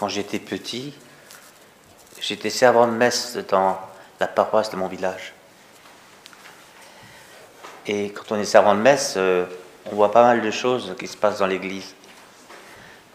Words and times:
quand 0.00 0.08
j'étais 0.08 0.38
petit, 0.38 0.94
j'étais 2.22 2.48
servant 2.48 2.86
de 2.86 2.92
messe 2.92 3.36
dans 3.50 3.78
la 4.18 4.26
paroisse 4.26 4.70
de 4.70 4.76
mon 4.76 4.88
village. 4.88 5.34
Et 7.86 8.10
quand 8.10 8.32
on 8.34 8.36
est 8.36 8.46
servant 8.46 8.74
de 8.74 8.80
messe, 8.80 9.16
euh, 9.18 9.44
on 9.84 9.96
voit 9.96 10.10
pas 10.10 10.22
mal 10.22 10.40
de 10.40 10.50
choses 10.50 10.96
qui 10.98 11.06
se 11.06 11.18
passent 11.18 11.40
dans 11.40 11.46
l'église, 11.46 11.94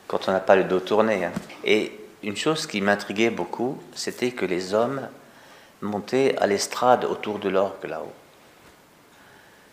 quand 0.07 0.29
on 0.29 0.31
n'a 0.31 0.39
pas 0.39 0.55
le 0.55 0.65
dos 0.65 0.79
tourné. 0.79 1.25
Hein. 1.25 1.31
Et 1.63 1.91
une 2.21 2.37
chose 2.37 2.67
qui 2.67 2.81
m'intriguait 2.81 3.31
beaucoup, 3.31 3.81
c'était 3.95 4.29
que 4.29 4.45
les 4.45 4.75
hommes 4.75 5.09
montaient 5.81 6.37
à 6.37 6.45
l'estrade 6.45 7.03
autour 7.03 7.39
de 7.39 7.49
l'orgue 7.49 7.85
là-haut. 7.85 8.13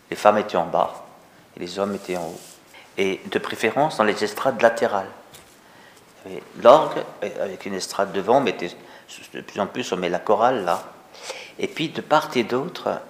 Les 0.09 0.17
femmes 0.17 0.39
étaient 0.39 0.57
en 0.57 0.65
bas 0.65 1.05
et 1.59 1.61
les 1.61 1.79
hommes 1.79 1.95
étaient 1.95 2.17
en 2.17 2.25
haut. 2.25 2.41
Et 2.97 3.21
de 3.27 3.39
préférence 3.39 3.99
dans 3.99 4.05
les 4.05 4.25
estrades 4.25 4.63
latérales. 4.63 5.11
L'orgue 6.63 7.03
avec 7.41 7.67
une 7.67 7.75
estrade 7.75 8.13
devant, 8.13 8.41
mais 8.41 8.53
de 8.53 9.41
plus 9.41 9.61
en 9.61 9.67
plus 9.67 9.93
on 9.93 9.97
met 9.97 10.09
la 10.09 10.19
chorale 10.19 10.65
là. 10.65 10.83
Et 11.59 11.67
puis 11.67 11.89
de 11.89 12.01
part 12.01 12.31
et 12.35 12.45
d'autre, 12.45 13.01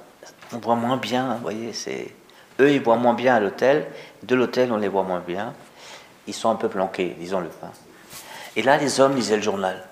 on 0.52 0.58
voit 0.58 0.74
moins 0.74 0.96
bien, 0.96 1.34
vous 1.34 1.42
voyez, 1.42 1.72
c'est 1.72 2.14
eux 2.60 2.70
ils 2.70 2.80
voient 2.80 2.96
moins 2.96 3.14
bien 3.14 3.34
à 3.34 3.40
l'hôtel, 3.40 3.86
de 4.22 4.34
l'hôtel 4.34 4.72
on 4.72 4.76
les 4.76 4.88
voit 4.88 5.02
moins 5.02 5.20
bien. 5.20 5.54
Ils 6.26 6.34
sont 6.34 6.50
un 6.50 6.54
peu 6.56 6.68
planqués, 6.68 7.16
disons-le. 7.18 7.50
Hein. 7.62 7.70
Et 8.54 8.62
là, 8.62 8.76
les 8.76 9.00
hommes 9.00 9.16
lisaient 9.16 9.36
le 9.36 9.42
journal. 9.42 9.82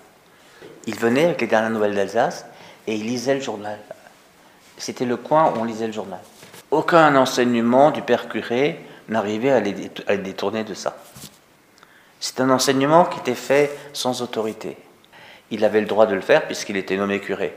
Ils 0.86 0.96
venaient 0.96 1.24
avec 1.24 1.40
les 1.40 1.46
dernières 1.46 1.70
nouvelles 1.70 1.94
d'Alsace 1.94 2.46
et 2.86 2.94
ils 2.94 3.06
lisaient 3.06 3.34
le 3.34 3.40
journal. 3.40 3.78
C'était 4.76 5.04
le 5.04 5.16
coin 5.16 5.52
où 5.52 5.60
on 5.60 5.64
lisait 5.64 5.86
le 5.86 5.92
journal. 5.92 6.20
Aucun 6.70 7.16
enseignement 7.16 7.90
du 7.90 8.02
père 8.02 8.28
curé 8.28 8.80
n'arrivait 9.08 9.50
à 9.50 9.60
les 9.60 9.72
détourner 10.18 10.64
de 10.64 10.74
ça. 10.74 10.96
C'est 12.20 12.40
un 12.40 12.50
enseignement 12.50 13.06
qui 13.06 13.18
était 13.18 13.34
fait 13.34 13.76
sans 13.94 14.20
autorité. 14.20 14.76
Il 15.50 15.64
avait 15.64 15.80
le 15.80 15.86
droit 15.86 16.06
de 16.06 16.14
le 16.14 16.20
faire 16.20 16.46
puisqu'il 16.46 16.76
était 16.76 16.98
nommé 16.98 17.18
curé, 17.18 17.56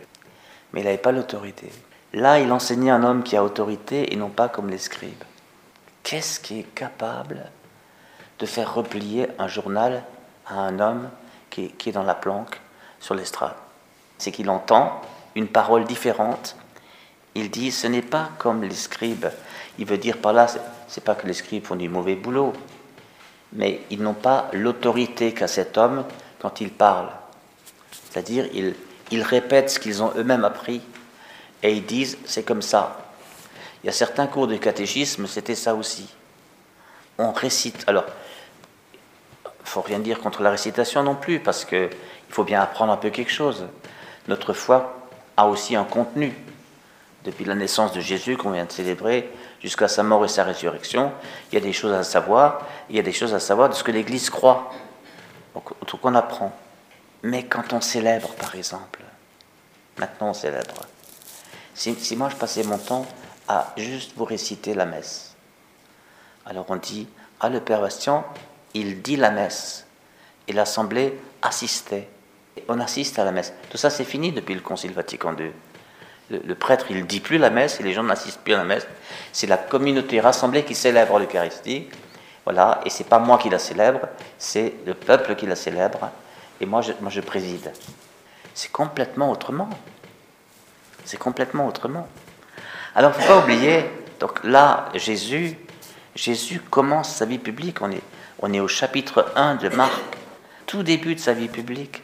mais 0.71 0.79
il 0.79 0.85
n'avait 0.85 0.97
pas 0.97 1.11
l'autorité. 1.11 1.69
Là, 2.13 2.39
il 2.39 2.51
enseignait 2.51 2.91
un 2.91 3.03
homme 3.03 3.23
qui 3.23 3.35
a 3.35 3.43
autorité 3.43 4.13
et 4.13 4.15
non 4.15 4.29
pas 4.29 4.47
comme 4.47 4.69
les 4.69 4.77
scribes. 4.77 5.23
Qu'est-ce 6.03 6.39
qui 6.39 6.59
est 6.59 6.75
capable 6.75 7.45
de 8.39 8.45
faire 8.45 8.73
replier 8.73 9.27
un 9.37 9.47
journal 9.47 10.03
à 10.47 10.55
un 10.55 10.79
homme 10.79 11.09
qui 11.49 11.73
est, 11.85 11.91
dans 11.91 12.03
la 12.03 12.15
planque 12.15 12.59
sur 12.99 13.15
l'estrade? 13.15 13.55
C'est 14.17 14.31
qu'il 14.31 14.49
entend 14.49 15.01
une 15.35 15.47
parole 15.47 15.83
différente. 15.85 16.55
Il 17.35 17.49
dit 17.51 17.71
ce 17.71 17.87
n'est 17.87 18.01
pas 18.01 18.29
comme 18.37 18.63
les 18.63 18.75
scribes. 18.75 19.27
Il 19.77 19.85
veut 19.85 19.97
dire 19.97 20.17
par 20.17 20.33
là, 20.33 20.47
c'est 20.87 21.03
pas 21.03 21.15
que 21.15 21.27
les 21.27 21.33
scribes 21.33 21.65
font 21.65 21.75
du 21.75 21.89
mauvais 21.89 22.15
boulot, 22.15 22.53
mais 23.55 23.81
ils 23.89 24.01
n'ont 24.01 24.13
pas 24.13 24.49
l'autorité 24.53 25.33
qu'a 25.33 25.47
cet 25.47 25.77
homme 25.77 26.05
quand 26.39 26.61
il 26.61 26.71
parle. 26.71 27.09
C'est-à-dire, 27.91 28.47
ils, 28.53 28.75
ils 29.11 29.21
répètent 29.21 29.69
ce 29.69 29.79
qu'ils 29.79 30.03
ont 30.03 30.11
eux-mêmes 30.15 30.45
appris 30.45 30.81
et 31.61 31.73
ils 31.73 31.85
disent 31.85 32.17
c'est 32.25 32.43
comme 32.43 32.61
ça. 32.61 32.99
Il 33.83 33.87
y 33.87 33.89
a 33.89 33.93
certains 33.93 34.27
cours 34.27 34.47
de 34.47 34.57
catéchisme, 34.57 35.27
c'était 35.27 35.55
ça 35.55 35.75
aussi. 35.75 36.07
On 37.17 37.31
récite. 37.31 37.83
Alors, 37.87 38.05
faut 39.73 39.81
rien 39.81 39.99
dire 39.99 40.19
contre 40.19 40.43
la 40.43 40.51
récitation 40.51 41.03
non 41.03 41.15
plus, 41.15 41.39
parce 41.39 41.65
qu'il 41.65 41.89
faut 42.29 42.43
bien 42.43 42.61
apprendre 42.61 42.93
un 42.93 42.97
peu 42.97 43.09
quelque 43.09 43.31
chose. 43.31 43.65
Notre 44.27 44.53
foi 44.53 45.09
a 45.35 45.47
aussi 45.47 45.75
un 45.75 45.83
contenu. 45.83 46.33
Depuis 47.23 47.45
la 47.45 47.55
naissance 47.55 47.93
de 47.93 48.01
Jésus 48.01 48.35
qu'on 48.35 48.51
vient 48.51 48.65
de 48.65 48.71
célébrer 48.71 49.31
jusqu'à 49.61 49.87
sa 49.87 50.03
mort 50.03 50.25
et 50.25 50.27
sa 50.27 50.43
résurrection, 50.43 51.13
il 51.51 51.55
y 51.55 51.57
a 51.57 51.61
des 51.61 51.71
choses 51.71 51.93
à 51.93 52.03
savoir, 52.03 52.67
il 52.89 52.97
y 52.97 52.99
a 52.99 53.03
des 53.03 53.13
choses 53.13 53.33
à 53.33 53.39
savoir 53.39 53.69
de 53.69 53.73
ce 53.75 53.83
que 53.83 53.91
l'Église 53.91 54.29
croit, 54.29 54.71
donc 55.53 56.01
qu'on 56.01 56.15
apprend. 56.15 56.51
Mais 57.21 57.45
quand 57.45 57.71
on 57.71 57.79
célèbre, 57.79 58.33
par 58.33 58.55
exemple, 58.55 58.99
maintenant 59.97 60.31
on 60.31 60.33
célèbre, 60.33 60.85
si, 61.73 61.95
si 61.95 62.17
moi 62.17 62.27
je 62.29 62.35
passais 62.35 62.63
mon 62.63 62.77
temps 62.77 63.05
à 63.47 63.73
juste 63.77 64.11
vous 64.17 64.25
réciter 64.25 64.73
la 64.73 64.85
messe, 64.85 65.33
alors 66.45 66.65
on 66.67 66.75
dit, 66.75 67.07
ah 67.39 67.47
le 67.47 67.61
Père 67.61 67.79
Bastien, 67.79 68.25
il 68.73 69.01
dit 69.01 69.15
la 69.15 69.31
messe, 69.31 69.85
et 70.49 70.51
l'Assemblée 70.51 71.17
assistait. 71.41 72.09
On 72.67 72.81
assiste 72.81 73.17
à 73.17 73.23
la 73.23 73.31
messe. 73.31 73.53
Tout 73.69 73.77
ça 73.77 73.89
c'est 73.89 74.03
fini 74.03 74.33
depuis 74.33 74.55
le 74.55 74.61
Concile 74.61 74.91
Vatican 74.91 75.33
II 75.37 75.51
le, 76.29 76.55
prêtre, 76.55 76.85
il 76.89 76.97
ne 76.97 77.01
dit 77.03 77.19
plus 77.19 77.37
la 77.37 77.49
messe 77.49 77.79
et 77.79 77.83
les 77.83 77.93
gens 77.93 78.03
n'assistent 78.03 78.41
plus 78.43 78.53
à 78.53 78.57
la 78.57 78.63
messe. 78.63 78.87
C'est 79.31 79.47
la 79.47 79.57
communauté 79.57 80.19
rassemblée 80.19 80.63
qui 80.63 80.75
célèbre 80.75 81.19
l'Eucharistie. 81.19 81.87
Voilà, 82.45 82.81
et 82.85 82.89
c'est 82.89 83.05
pas 83.05 83.19
moi 83.19 83.37
qui 83.37 83.49
la 83.49 83.59
célèbre, 83.59 84.01
c'est 84.37 84.73
le 84.85 84.93
peuple 84.93 85.35
qui 85.35 85.45
la 85.45 85.55
célèbre, 85.55 86.09
et 86.59 86.65
moi 86.65 86.81
je, 86.81 86.91
moi 86.99 87.09
je 87.09 87.21
préside. 87.21 87.71
C'est 88.53 88.71
complètement 88.71 89.31
autrement. 89.31 89.69
C'est 91.05 91.17
complètement 91.17 91.67
autrement. 91.67 92.07
Alors, 92.95 93.13
faut 93.13 93.27
pas 93.27 93.39
oublier, 93.39 93.85
donc 94.19 94.43
là, 94.43 94.89
Jésus, 94.93 95.57
Jésus 96.15 96.59
commence 96.59 97.15
sa 97.15 97.25
vie 97.25 97.39
publique. 97.39 97.81
On 97.81 97.91
est, 97.91 98.01
on 98.39 98.53
est 98.53 98.59
au 98.59 98.67
chapitre 98.67 99.31
1 99.35 99.55
de 99.55 99.69
Marc, 99.69 100.01
tout 100.65 100.83
début 100.83 101.15
de 101.15 101.19
sa 101.19 101.33
vie 101.33 101.47
publique. 101.47 102.03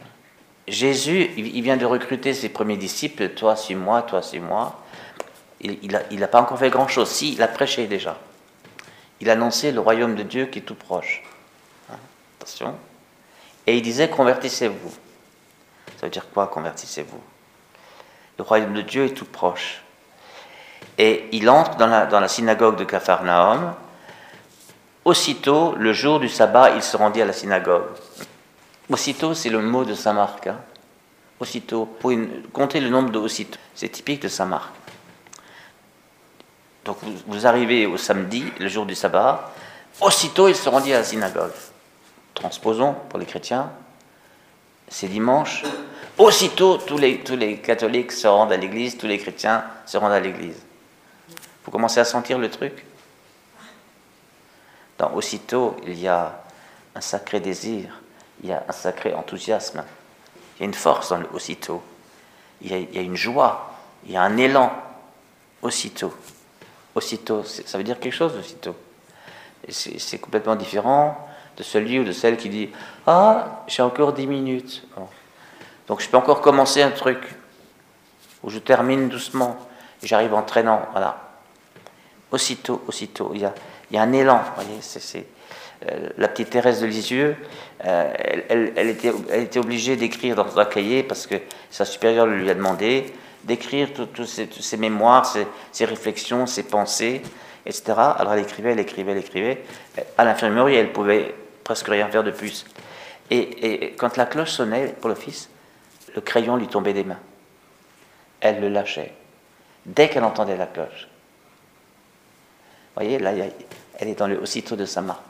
Jésus, 0.70 1.30
il 1.36 1.62
vient 1.62 1.76
de 1.76 1.84
recruter 1.84 2.32
ses 2.32 2.48
premiers 2.48 2.76
disciples, 2.76 3.30
toi 3.30 3.56
suis-moi, 3.56 4.02
toi 4.02 4.22
suis-moi. 4.22 4.80
Il 5.60 6.20
n'a 6.20 6.28
pas 6.28 6.40
encore 6.40 6.58
fait 6.58 6.70
grand-chose. 6.70 7.08
Si, 7.08 7.32
il 7.32 7.42
a 7.42 7.48
prêché 7.48 7.86
déjà. 7.86 8.16
Il 9.20 9.28
a 9.28 9.32
annoncé 9.32 9.72
le 9.72 9.80
royaume 9.80 10.14
de 10.14 10.22
Dieu 10.22 10.46
qui 10.46 10.60
est 10.60 10.62
tout 10.62 10.76
proche. 10.76 11.22
Hein, 11.90 11.96
attention. 12.38 12.76
Et 13.66 13.76
il 13.76 13.82
disait, 13.82 14.08
convertissez-vous. 14.08 14.90
Ça 15.98 16.06
veut 16.06 16.10
dire 16.10 16.26
quoi, 16.32 16.46
convertissez-vous? 16.46 17.20
Le 18.38 18.44
royaume 18.44 18.72
de 18.72 18.82
Dieu 18.82 19.04
est 19.06 19.14
tout 19.14 19.26
proche. 19.26 19.82
Et 20.96 21.28
il 21.32 21.50
entre 21.50 21.76
dans 21.76 21.88
la, 21.88 22.06
dans 22.06 22.20
la 22.20 22.28
synagogue 22.28 22.76
de 22.76 22.84
Capharnaüm. 22.84 23.74
Aussitôt, 25.04 25.74
le 25.76 25.92
jour 25.92 26.20
du 26.20 26.28
sabbat, 26.28 26.70
il 26.76 26.82
se 26.82 26.96
rendit 26.96 27.20
à 27.20 27.26
la 27.26 27.32
synagogue. 27.32 27.86
Aussitôt, 28.90 29.34
c'est 29.34 29.50
le 29.50 29.62
mot 29.62 29.84
de 29.84 29.94
Saint 29.94 30.12
Marc. 30.12 30.48
Hein. 30.48 30.58
Aussitôt, 31.38 31.86
pour 31.86 32.12
compter 32.52 32.80
le 32.80 32.90
nombre 32.90 33.10
de 33.10 33.18
aussitôt, 33.18 33.58
c'est 33.74 33.88
typique 33.88 34.22
de 34.22 34.28
Saint 34.28 34.46
Marc. 34.46 34.70
Donc 36.84 36.98
vous, 37.26 37.46
arrivez 37.46 37.86
au 37.86 37.96
samedi, 37.96 38.44
le 38.58 38.68
jour 38.68 38.86
du 38.86 38.94
sabbat, 38.94 39.52
aussitôt 40.00 40.48
il 40.48 40.56
se 40.56 40.68
rendit 40.68 40.92
à 40.92 40.98
la 40.98 41.04
synagogue. 41.04 41.52
Transposons 42.34 42.94
pour 43.08 43.18
les 43.18 43.26
chrétiens, 43.26 43.70
c'est 44.88 45.06
dimanche, 45.06 45.62
aussitôt 46.18 46.78
tous 46.78 46.98
les, 46.98 47.20
tous 47.20 47.36
les 47.36 47.58
catholiques 47.58 48.12
se 48.12 48.26
rendent 48.26 48.52
à 48.52 48.56
l'église, 48.56 48.98
tous 48.98 49.06
les 49.06 49.18
chrétiens 49.18 49.64
se 49.86 49.98
rendent 49.98 50.12
à 50.12 50.20
l'église. 50.20 50.60
Vous 51.64 51.70
commencez 51.70 52.00
à 52.00 52.04
sentir 52.04 52.38
le 52.38 52.50
truc? 52.50 52.84
Dans 54.98 55.12
aussitôt, 55.12 55.76
il 55.86 55.98
y 55.98 56.08
a 56.08 56.42
un 56.94 57.00
sacré 57.00 57.40
désir 57.40 57.99
il 58.42 58.48
y 58.48 58.52
a 58.52 58.64
un 58.68 58.72
sacré 58.72 59.14
enthousiasme, 59.14 59.84
il 60.56 60.60
y 60.60 60.62
a 60.62 60.66
une 60.66 60.74
force 60.74 61.10
dans 61.10 61.18
le 61.18 61.28
aussitôt, 61.32 61.82
il 62.62 62.72
y 62.72 62.98
a, 62.98 63.02
une 63.02 63.16
joie, 63.16 63.72
il 64.04 64.12
y 64.12 64.16
a 64.16 64.22
un 64.22 64.36
élan 64.36 64.72
aussitôt. 65.62 66.12
Aussitôt, 66.94 67.44
ça 67.44 67.78
veut 67.78 67.84
dire 67.84 67.98
quelque 67.98 68.14
chose 68.14 68.36
aussitôt. 68.36 68.74
C'est 69.68 70.18
complètement 70.18 70.56
différent 70.56 71.28
de 71.56 71.62
celui 71.62 71.98
ou 71.98 72.04
de 72.04 72.12
celle 72.12 72.36
qui 72.36 72.48
dit 72.48 72.70
Ah, 73.06 73.62
j'ai 73.66 73.82
encore 73.82 74.12
dix 74.12 74.26
minutes. 74.26 74.86
Donc 75.86 76.00
je 76.00 76.08
peux 76.08 76.16
encore 76.16 76.40
commencer 76.40 76.82
un 76.82 76.90
truc, 76.90 77.18
où 78.42 78.50
je 78.50 78.58
termine 78.58 79.08
doucement, 79.08 79.56
j'arrive 80.02 80.34
en 80.34 80.42
traînant. 80.42 80.86
Voilà. 80.92 81.18
Aussitôt, 82.30 82.82
aussitôt, 82.86 83.32
il 83.34 83.40
y 83.40 83.44
a, 83.44 83.54
il 83.90 83.96
y 83.96 83.98
a 83.98 84.02
un 84.02 84.12
élan. 84.12 84.42
Voyez, 84.56 84.80
c'est 84.80 85.26
la 86.18 86.28
petite 86.28 86.50
Thérèse 86.50 86.80
de 86.80 86.86
Lisieux, 86.86 87.36
euh, 87.86 88.12
elle, 88.48 88.88
était, 88.88 89.58
obligée 89.58 89.96
d'écrire 89.96 90.36
dans 90.36 90.58
un 90.58 90.64
cahier 90.66 91.02
parce 91.02 91.26
que 91.26 91.36
sa 91.70 91.84
supérieure 91.84 92.26
lui 92.26 92.50
a 92.50 92.54
demandé 92.54 93.06
d'écrire 93.44 93.88
tous 93.94 94.26
ses, 94.26 94.76
mémoires, 94.76 95.34
ses, 95.72 95.84
réflexions, 95.86 96.46
ses 96.46 96.64
pensées, 96.64 97.22
etc. 97.64 97.94
Alors 97.96 98.34
elle 98.34 98.42
écrivait, 98.42 98.72
elle 98.72 98.80
écrivait, 98.80 99.12
elle 99.12 99.18
écrivait. 99.18 99.62
À 100.18 100.24
l'infirmerie, 100.24 100.74
elle 100.74 100.92
pouvait 100.92 101.34
presque 101.64 101.88
rien 101.88 102.08
faire 102.08 102.24
de 102.24 102.30
plus. 102.30 102.66
Et, 103.30 103.94
quand 103.96 104.16
la 104.18 104.26
cloche 104.26 104.50
sonnait 104.50 104.94
pour 105.00 105.16
fils, 105.16 105.48
le 106.14 106.20
crayon 106.20 106.56
lui 106.56 106.66
tombait 106.66 106.92
des 106.92 107.04
mains. 107.04 107.20
Elle 108.40 108.60
le 108.60 108.68
lâchait 108.68 109.14
dès 109.86 110.10
qu'elle 110.10 110.24
entendait 110.24 110.56
la 110.56 110.66
cloche. 110.66 111.08
Vous 112.94 113.02
voyez, 113.02 113.18
là, 113.18 113.32
elle 113.98 114.08
est 114.08 114.18
dans 114.18 114.26
le 114.26 114.38
aussitôt 114.38 114.76
de 114.76 114.84
sa 114.84 115.00
marque. 115.00 115.29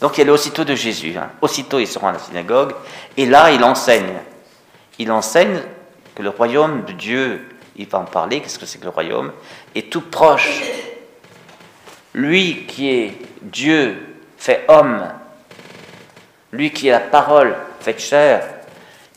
Donc 0.00 0.18
il 0.18 0.26
est 0.26 0.30
aussitôt 0.30 0.64
de 0.64 0.74
Jésus. 0.74 1.14
Hein. 1.16 1.30
Aussitôt 1.40 1.78
il 1.78 1.86
se 1.86 1.98
rend 1.98 2.08
à 2.08 2.12
la 2.12 2.18
synagogue 2.18 2.72
et 3.16 3.26
là 3.26 3.50
il 3.50 3.62
enseigne. 3.64 4.14
Il 4.98 5.10
enseigne 5.10 5.60
que 6.14 6.22
le 6.22 6.30
royaume 6.30 6.84
de 6.84 6.92
Dieu, 6.92 7.48
il 7.76 7.86
va 7.86 7.98
en 7.98 8.04
parler, 8.04 8.40
qu'est-ce 8.40 8.58
que 8.58 8.66
c'est 8.66 8.78
que 8.78 8.84
le 8.84 8.90
royaume, 8.90 9.32
est 9.74 9.90
tout 9.90 10.00
proche. 10.00 10.62
Lui 12.14 12.66
qui 12.66 12.90
est 12.90 13.16
Dieu 13.42 13.96
fait 14.36 14.64
homme, 14.68 15.06
lui 16.52 16.72
qui 16.72 16.88
est 16.88 16.92
la 16.92 17.00
parole 17.00 17.56
faite 17.80 18.00
chair, 18.00 18.42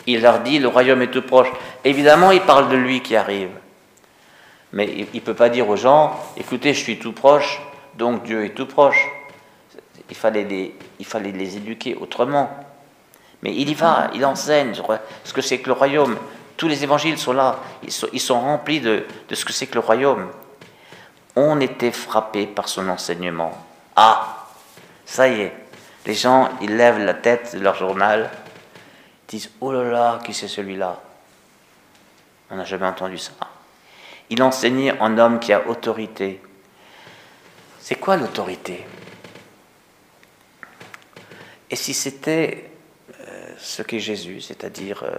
il 0.08 0.22
leur 0.22 0.40
dit 0.40 0.60
le 0.60 0.68
royaume 0.68 1.02
est 1.02 1.12
tout 1.12 1.22
proche. 1.22 1.48
Évidemment, 1.84 2.32
il 2.32 2.42
parle 2.42 2.70
de 2.70 2.76
lui 2.76 3.02
qui 3.02 3.16
arrive. 3.16 3.50
Mais 4.74 4.88
il 4.88 5.08
ne 5.14 5.20
peut 5.20 5.34
pas 5.34 5.50
dire 5.50 5.68
aux 5.68 5.76
gens, 5.76 6.20
écoutez, 6.38 6.74
je 6.74 6.80
suis 6.80 6.98
tout 6.98 7.12
proche, 7.12 7.62
donc 7.98 8.24
Dieu 8.24 8.46
est 8.46 8.56
tout 8.56 8.66
proche. 8.66 9.11
Il 10.12 10.18
fallait 10.18 10.44
les, 10.44 11.58
éduquer 11.58 11.96
autrement. 11.96 12.52
Mais 13.42 13.56
il 13.56 13.70
y 13.70 13.74
va, 13.74 14.12
il 14.14 14.24
enseigne 14.26 14.74
ce 15.24 15.34
que 15.34 15.42
c'est 15.42 15.60
que 15.60 15.68
le 15.68 15.74
royaume. 15.74 16.18
Tous 16.58 16.68
les 16.68 16.84
évangiles 16.84 17.18
sont 17.18 17.34
là, 17.34 17.58
ils 17.82 17.92
sont, 17.92 18.08
ils 18.14 18.20
sont 18.20 18.40
remplis 18.40 18.82
de, 18.82 19.06
de 19.28 19.36
ce 19.36 19.46
que 19.46 19.54
c'est 19.54 19.66
que 19.66 19.74
le 19.74 19.80
royaume. 19.80 20.28
On 21.36 21.60
était 21.60 21.92
frappé 21.92 22.46
par 22.46 22.68
son 22.68 22.88
enseignement. 22.90 23.58
Ah, 23.96 24.48
ça 25.06 25.28
y 25.28 25.42
est, 25.42 25.54
les 26.06 26.14
gens, 26.14 26.50
ils 26.62 26.76
lèvent 26.76 27.00
la 27.00 27.14
tête 27.14 27.56
de 27.56 27.62
leur 27.62 27.76
journal, 27.76 28.30
disent 29.28 29.50
Oh 29.62 29.72
là 29.72 29.84
là, 29.84 30.20
qui 30.24 30.34
c'est 30.34 30.48
celui-là? 30.48 31.00
On 32.50 32.58
n'a 32.58 32.66
jamais 32.66 32.86
entendu 32.86 33.18
ça. 33.18 33.32
Il 34.30 34.44
enseignait 34.44 35.00
en 35.00 35.18
homme 35.18 35.40
qui 35.40 35.54
a 35.54 35.68
autorité. 35.68 36.42
C'est 37.80 37.96
quoi 37.96 38.18
l'autorité? 38.18 38.86
Et 41.72 41.78
si 41.78 41.94
c'était 41.94 42.70
euh, 43.22 43.54
ce 43.58 43.82
qu'est 43.82 44.00
Jésus, 44.00 44.42
c'est-à-dire 44.42 45.04
euh, 45.04 45.16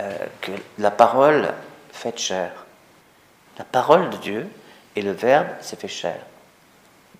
euh, 0.00 0.16
que 0.40 0.52
la 0.78 0.90
parole 0.90 1.52
fait 1.92 2.18
chair, 2.18 2.64
la 3.58 3.64
parole 3.64 4.08
de 4.08 4.16
Dieu 4.16 4.48
et 4.96 5.02
le 5.02 5.12
Verbe 5.12 5.48
s'est 5.60 5.76
fait 5.76 5.88
chair. 5.88 6.18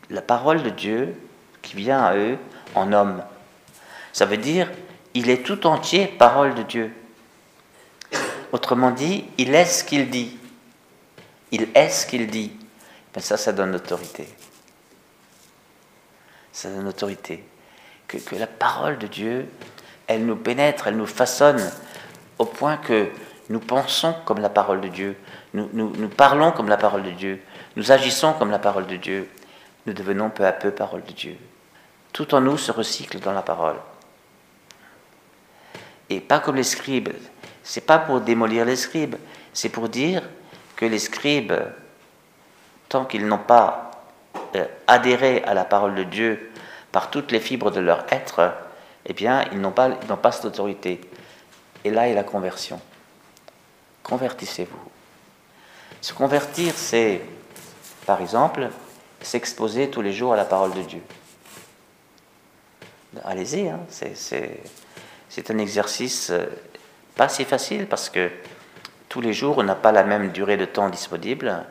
La 0.08 0.22
parole 0.22 0.62
de 0.62 0.70
Dieu 0.70 1.14
qui 1.60 1.76
vient 1.76 2.02
à 2.02 2.16
eux 2.16 2.38
en 2.74 2.92
homme. 2.92 3.22
Ça 4.14 4.24
veut 4.24 4.38
dire, 4.38 4.70
il 5.12 5.28
est 5.28 5.42
tout 5.42 5.66
entier 5.66 6.06
parole 6.06 6.54
de 6.54 6.62
Dieu. 6.62 6.92
Autrement 8.50 8.92
dit, 8.92 9.26
il 9.36 9.54
est 9.54 9.66
ce 9.66 9.84
qu'il 9.84 10.08
dit. 10.08 10.38
Il 11.50 11.68
est 11.74 11.90
ce 11.90 12.06
qu'il 12.06 12.28
dit. 12.28 12.52
Mais 13.14 13.20
ça, 13.20 13.36
ça 13.36 13.52
donne 13.52 13.74
autorité. 13.74 14.26
Ça 16.52 16.70
donne 16.70 16.88
autorité. 16.88 17.44
Que, 18.08 18.36
la 18.36 18.46
parole 18.46 18.98
de 18.98 19.06
Dieu, 19.06 19.48
elle 20.06 20.24
nous 20.26 20.36
pénètre, 20.36 20.86
elle 20.86 20.96
nous 20.96 21.06
façonne 21.06 21.60
au 22.38 22.44
point 22.44 22.76
que 22.76 23.08
nous 23.48 23.60
pensons 23.60 24.14
comme 24.24 24.38
la 24.38 24.48
parole 24.48 24.80
de 24.80 24.88
Dieu, 24.88 25.16
nous 25.54 26.08
parlons 26.08 26.52
comme 26.52 26.68
la 26.68 26.76
parole 26.76 27.02
de 27.02 27.10
Dieu, 27.10 27.40
nous 27.76 27.92
agissons 27.92 28.32
comme 28.34 28.50
la 28.50 28.58
parole 28.58 28.86
de 28.86 28.96
Dieu, 28.96 29.28
nous 29.86 29.92
devenons 29.92 30.30
peu 30.30 30.44
à 30.44 30.52
peu 30.52 30.70
parole 30.70 31.04
de 31.04 31.12
Dieu. 31.12 31.36
Tout 32.12 32.34
en 32.34 32.40
nous 32.40 32.58
se 32.58 32.72
recycle 32.72 33.20
dans 33.20 33.32
la 33.32 33.42
parole. 33.42 33.76
Et 36.08 36.20
pas 36.20 36.40
comme 36.40 36.56
les 36.56 36.62
scribes. 36.62 37.10
C'est 37.62 37.84
pas 37.84 37.98
pour 37.98 38.20
démolir 38.20 38.64
les 38.64 38.76
scribes, 38.76 39.16
c'est 39.52 39.68
pour 39.68 39.88
dire 39.88 40.22
que 40.76 40.86
les 40.86 41.00
scribes, 41.00 41.54
tant 42.88 43.04
qu'ils 43.04 43.26
n'ont 43.26 43.38
pas 43.38 43.90
euh, 44.54 44.66
adhéré 44.86 45.42
à 45.44 45.52
la 45.52 45.64
parole 45.64 45.96
de 45.96 46.04
Dieu 46.04 46.52
par 46.96 47.10
toutes 47.10 47.30
les 47.30 47.40
fibres 47.40 47.70
de 47.70 47.80
leur 47.80 48.06
être, 48.10 48.54
eh 49.04 49.12
bien, 49.12 49.44
ils 49.52 49.60
n'ont 49.60 49.70
pas, 49.70 49.90
ils 50.00 50.16
pas 50.16 50.32
cette 50.32 50.46
autorité. 50.46 50.98
Et 51.84 51.90
là 51.90 52.08
est 52.08 52.14
la 52.14 52.24
conversion. 52.24 52.80
Convertissez-vous. 54.02 54.90
Se 56.00 56.14
convertir, 56.14 56.72
c'est, 56.74 57.20
par 58.06 58.22
exemple, 58.22 58.70
s'exposer 59.20 59.90
tous 59.90 60.00
les 60.00 60.14
jours 60.14 60.32
à 60.32 60.36
la 60.36 60.46
parole 60.46 60.72
de 60.72 60.80
Dieu. 60.80 61.02
Allez-y, 63.24 63.68
hein, 63.68 63.80
c'est 63.90 65.50
un 65.50 65.58
exercice 65.58 66.30
euh, 66.30 66.46
pas 67.14 67.28
si 67.28 67.44
facile 67.44 67.88
parce 67.88 68.08
que 68.08 68.30
tous 69.10 69.20
les 69.20 69.34
jours, 69.34 69.58
on 69.58 69.64
n'a 69.64 69.74
pas 69.74 69.92
la 69.92 70.02
même 70.02 70.32
durée 70.32 70.56
de 70.56 70.64
temps 70.64 70.88
disponible. 70.88 71.62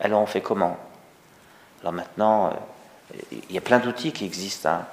Alors 0.00 0.20
on 0.20 0.26
fait 0.26 0.42
comment? 0.42 0.76
Alors 1.80 1.92
maintenant, 1.92 2.48
euh, 2.48 2.50
il 3.30 3.54
y 3.54 3.58
a 3.58 3.60
plein 3.60 3.78
d'outils 3.78 4.12
qui 4.12 4.24
existent. 4.24 4.70
Hein. 4.70 4.86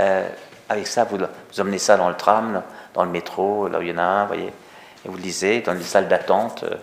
Euh, 0.00 0.28
avec 0.68 0.86
ça, 0.86 1.04
vous, 1.04 1.18
vous 1.18 1.60
emmenez 1.60 1.78
ça 1.78 1.96
dans 1.96 2.08
le 2.08 2.16
tram, 2.16 2.62
dans 2.94 3.04
le 3.04 3.10
métro, 3.10 3.68
là 3.68 3.78
où 3.78 3.82
il 3.82 3.88
y 3.88 3.92
en 3.92 3.98
a 3.98 4.02
un, 4.02 4.26
voyez, 4.26 4.46
et 4.46 5.08
vous 5.08 5.16
le 5.16 5.22
lisez 5.22 5.60
dans 5.60 5.74
les 5.74 5.82
salles 5.82 6.08
d'attente, 6.08 6.64
euh, 6.64 6.76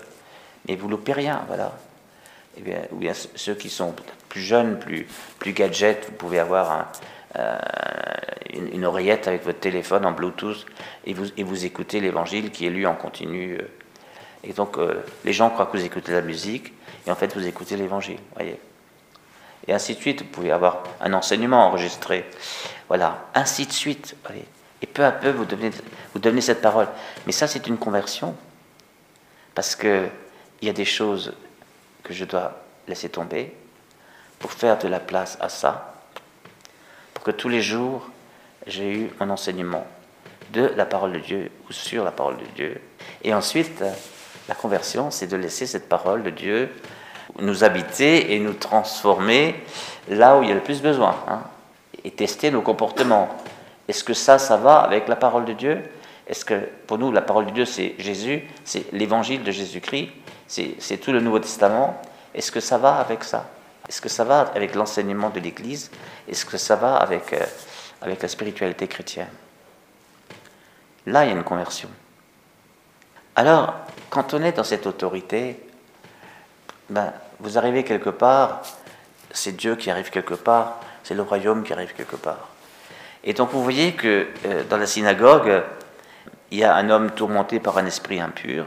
mais 0.68 0.75
vous 0.75 0.88
loupez 0.88 1.13
rien, 1.13 1.44
voilà. 1.47 1.73
Et 2.56 2.59
eh 2.59 2.62
bien, 2.62 2.81
ou 2.91 2.97
bien 2.97 3.13
ceux 3.13 3.56
qui 3.56 3.69
sont 3.69 3.95
plus 4.29 4.41
jeunes, 4.41 4.77
plus, 4.77 5.07
gadgets, 5.53 6.06
vous 6.06 6.15
pouvez 6.15 6.38
avoir 6.38 6.91
euh, 7.38 7.57
une, 8.53 8.85
oreillette 8.85 9.27
avec 9.29 9.45
votre 9.45 9.59
téléphone 9.59 10.06
en 10.06 10.12
Bluetooth 10.12 10.65
et 11.06 11.13
vous, 11.13 11.27
vous 11.38 11.65
écoutez 11.65 12.01
l'évangile 12.01 12.51
qui 12.51 12.65
est 12.65 12.69
lu 12.69 12.85
en 12.85 12.94
continu. 12.94 13.57
Et 14.44 14.51
donc, 14.51 14.77
les 15.23 15.31
gens 15.31 15.50
croient 15.50 15.68
que 15.68 15.77
vous 15.77 15.85
écoutez 15.85 16.12
la 16.12 16.21
musique, 16.21 16.73
et 17.07 17.12
en 17.12 17.15
fait, 17.15 17.33
vous 17.35 17.47
écoutez 17.47 17.77
l'évangile, 17.77 18.19
voyez. 18.35 18.59
Et 19.68 19.74
ainsi 19.74 19.96
de 19.96 20.00
suite, 20.00 20.22
vous 20.22 20.28
pouvez 20.28 20.52
avoir 20.52 20.84
un 21.00 21.13
enseignement 21.13 21.68
enregistré. 21.68 22.25
Voilà, 22.88 23.25
ainsi 23.34 23.66
de 23.66 23.72
suite. 23.72 24.16
Et 24.81 24.88
peu 24.88 25.06
à 25.06 25.12
peu, 25.12 25.30
vous 25.30 25.46
devenez, 25.46 26.42
cette 26.42 26.62
parole. 26.62 26.88
Mais 27.25 27.31
ça, 27.31 27.48
c'est 27.48 27.68
une 27.68 27.78
conversion. 27.78 28.36
Parce 29.54 29.75
qu'il 29.75 30.10
y 30.62 30.69
a 30.69 30.74
des 30.74 30.86
choses 30.86 31.34
que 32.04 32.13
je 32.13 32.25
dois 32.25 32.62
laisser 32.88 33.10
tomber 33.10 33.54
pour 34.40 34.52
faire 34.52 34.80
de 34.80 34.88
la 34.88 35.00
place 35.00 35.38
à 35.40 35.50
ça 35.50 35.92
que 37.24 37.31
tous 37.31 37.50
les 37.50 37.62
jours, 37.62 38.10
j'ai 38.68 38.92
eu 38.92 39.10
mon 39.19 39.30
enseignement 39.30 39.86
de 40.54 40.72
la 40.75 40.86
parole 40.86 41.14
de 41.14 41.19
Dieu 41.19 41.52
ou 41.69 41.74
sur 41.74 42.04
la 42.04 42.12
parole 42.12 42.38
de 42.38 42.46
Dieu. 42.56 42.81
Et 43.24 43.34
ensuite, 43.34 43.84
la 44.48 44.56
conversion, 44.56 45.12
c'est 45.12 45.28
de 45.28 45.38
laisser 45.38 45.66
cette 45.66 45.88
parole 45.88 46.24
de 46.24 46.30
Dieu 46.30 46.69
nous 47.39 47.63
habiter 47.63 48.33
et 48.33 48.39
nous 48.39 48.53
transformer 48.53 49.56
là 50.09 50.38
où 50.38 50.44
il 50.44 50.50
y 50.50 50.51
a 50.51 50.56
le 50.56 50.62
plus 50.62 50.81
besoin. 50.81 51.15
Hein, 51.27 51.41
et 52.03 52.12
tester 52.12 52.51
nos 52.51 52.62
comportements. 52.62 53.29
Est-ce 53.88 54.03
que 54.03 54.13
ça, 54.13 54.39
ça 54.39 54.57
va 54.57 54.79
avec 54.79 55.07
la 55.07 55.15
parole 55.15 55.45
de 55.45 55.53
Dieu? 55.53 55.81
Est-ce 56.27 56.45
que 56.45 56.69
pour 56.88 56.97
nous, 56.97 57.12
la 57.12 57.21
parole 57.21 57.47
de 57.47 57.51
Dieu, 57.51 57.65
c'est 57.65 57.95
Jésus, 57.97 58.47
c'est 58.63 58.91
l'évangile 58.94 59.44
de 59.44 59.51
Jésus-Christ, 59.51 60.09
c'est 60.47 60.97
tout 60.97 61.12
le 61.12 61.19
Nouveau 61.19 61.39
Testament? 61.39 62.01
Est-ce 62.33 62.51
que 62.51 62.59
ça 62.59 62.77
va 62.77 62.95
avec 62.95 63.23
ça? 63.23 63.50
Est-ce 63.88 64.00
que 64.00 64.09
ça 64.09 64.23
va 64.23 64.51
avec 64.56 64.75
l'enseignement 64.75 65.29
de 65.29 65.39
l'Église? 65.39 65.91
Est-ce 66.29 66.45
que 66.45 66.57
ça 66.57 66.75
va 66.75 66.95
avec, 66.95 67.33
euh, 67.33 67.44
avec 68.01 68.21
la 68.21 68.27
spiritualité 68.27 68.88
chrétienne? 68.88 69.27
Là, 71.07 71.25
il 71.25 71.30
y 71.30 71.33
a 71.33 71.35
une 71.35 71.44
conversion. 71.44 71.90
Alors, 73.35 73.73
quand 74.09 74.33
on 74.33 74.44
est 74.44 74.54
dans 74.54 74.63
cette 74.63 74.85
autorité, 74.85 75.59
ben, 76.92 77.14
vous 77.40 77.57
arrivez 77.57 77.83
quelque 77.83 78.10
part, 78.10 78.62
c'est 79.31 79.56
Dieu 79.56 79.76
qui 79.76 79.90
arrive 79.90 80.10
quelque 80.10 80.33
part, 80.33 80.81
c'est 81.04 81.14
le 81.14 81.21
royaume 81.21 81.64
qui 81.64 81.71
arrive 81.71 81.94
quelque 81.94 82.18
part. 82.18 82.50
Et 83.24 83.33
donc 83.33 83.52
vous 83.52 83.64
voyez 83.64 83.94
que 83.94 84.28
euh, 84.45 84.64
dans 84.69 84.78
la 84.78 84.86
synagogue, 84.86 85.64
il 86.52 86.60
y 86.60 86.64
a 86.66 86.76
un 86.76 86.90
homme 86.90 87.12
tourmenté 87.12 87.60
par 87.60 87.78
un 87.78 87.86
esprit 87.86 88.19
impur. 88.19 88.66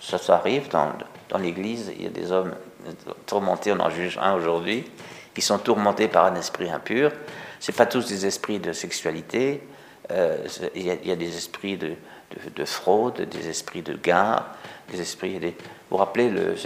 Ça, 0.00 0.16
ça 0.16 0.36
arrive 0.36 0.68
dans, 0.68 0.90
l'Église, 1.38 1.92
il 1.94 2.04
y 2.04 2.06
a 2.06 2.10
des 2.10 2.32
hommes 2.32 2.54
tourmentés, 3.26 3.72
on 3.72 3.80
en 3.80 3.90
juge 3.90 4.18
un 4.22 4.32
aujourd'hui, 4.32 4.90
qui 5.34 5.42
sont 5.42 5.58
tourmentés 5.58 6.08
par 6.08 6.24
un 6.24 6.36
esprit 6.36 6.70
impur. 6.70 7.12
Ce 7.60 7.72
pas 7.72 7.84
tous 7.84 8.06
des 8.06 8.24
esprits 8.24 8.58
de 8.58 8.72
sexualité, 8.72 9.62
euh, 10.10 10.38
il, 10.74 10.86
y 10.86 11.12
a, 11.12 11.16
des 11.16 11.36
esprits 11.36 11.76
de, 11.76 11.92
de, 12.56 12.64
fraude, 12.64 13.20
des 13.20 13.48
esprits 13.50 13.82
de 13.82 13.92
gain, 13.92 14.42
des 14.90 15.02
esprits... 15.02 15.38
Vous 15.38 15.52
vous 15.90 15.96
rappelez 15.98 16.30
le, 16.30 16.56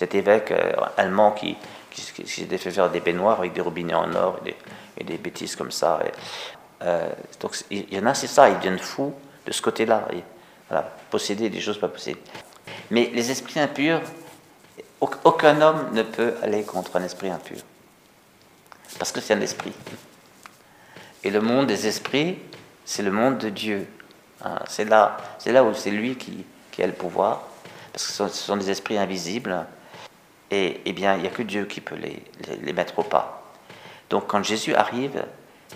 cet, 0.00 0.14
évêque 0.14 0.50
euh, 0.52 0.72
allemand 0.96 1.32
qui, 1.32 1.56
qui, 1.90 2.26
s'était 2.26 2.56
fait 2.56 2.70
faire 2.70 2.90
des 2.90 3.00
baignoires 3.00 3.38
avec 3.40 3.52
des 3.52 3.60
robinets 3.60 3.94
en 3.94 4.14
or 4.14 4.40
et 4.96 5.04
des, 5.04 5.18
bêtises 5.18 5.56
comme 5.56 5.70
ça. 5.70 6.00
Euh, 6.82 7.08
donc 7.40 7.56
il 7.70 7.92
y 7.92 7.98
en 7.98 8.06
a, 8.06 8.14
c'est 8.14 8.26
ça, 8.26 8.48
ils 8.48 8.56
deviennent 8.56 8.78
fous 8.78 9.12
de 9.44 9.52
ce 9.52 9.60
côté-là. 9.60 10.08
Voilà, 10.68 10.90
posséder 11.10 11.50
des 11.50 11.60
choses 11.60 11.78
pas 11.78 11.88
possibles. 11.88 12.20
Mais 12.90 13.10
les 13.12 13.30
esprits 13.30 13.60
impurs, 13.60 14.00
aucun 15.00 15.60
homme 15.60 15.90
ne 15.92 16.02
peut 16.02 16.34
aller 16.42 16.62
contre 16.62 16.96
un 16.96 17.04
esprit 17.04 17.28
impur. 17.28 17.58
Parce 18.98 19.12
que 19.12 19.20
c'est 19.20 19.34
un 19.34 19.40
esprit. 19.40 19.72
Et 21.22 21.30
le 21.30 21.40
monde 21.40 21.66
des 21.66 21.86
esprits, 21.86 22.38
c'est 22.86 23.02
le 23.02 23.10
monde 23.10 23.36
de 23.38 23.50
Dieu. 23.50 23.86
Hein, 24.42 24.60
c'est 24.66 24.84
là 24.84 25.18
où 25.64 25.74
c'est 25.74 25.90
lui 25.90 26.16
qui, 26.16 26.44
a 26.82 26.86
le 26.86 26.94
pouvoir. 26.94 27.42
Parce 27.92 28.06
que 28.06 28.12
ce 28.12 28.28
sont, 28.28 28.56
des 28.56 28.70
esprits 28.70 28.96
invisibles. 28.96 29.66
Et 30.50 30.80
eh 30.84 30.92
bien, 30.92 31.14
il 31.14 31.22
n'y 31.22 31.28
a 31.28 31.30
que 31.30 31.42
Dieu 31.42 31.64
qui 31.64 31.80
peut 31.80 31.94
les, 31.94 32.22
les, 32.62 32.72
mettre 32.72 32.98
au 32.98 33.02
pas. 33.02 33.52
Donc 34.08 34.26
quand 34.26 34.42
Jésus 34.42 34.74
arrive, 34.74 35.24